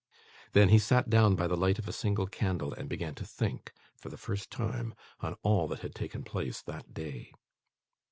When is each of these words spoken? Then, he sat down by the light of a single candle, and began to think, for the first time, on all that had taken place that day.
Then, 0.53 0.69
he 0.69 0.79
sat 0.79 1.11
down 1.11 1.35
by 1.35 1.45
the 1.45 1.55
light 1.55 1.77
of 1.77 1.87
a 1.87 1.93
single 1.93 2.25
candle, 2.25 2.73
and 2.73 2.89
began 2.89 3.13
to 3.13 3.23
think, 3.23 3.71
for 3.99 4.09
the 4.09 4.17
first 4.17 4.49
time, 4.49 4.95
on 5.19 5.35
all 5.43 5.67
that 5.67 5.81
had 5.81 5.93
taken 5.93 6.23
place 6.23 6.59
that 6.63 6.91
day. 6.91 7.31